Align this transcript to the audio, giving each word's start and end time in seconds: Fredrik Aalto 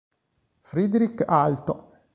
Fredrik 0.63 1.21
Aalto 1.29 1.93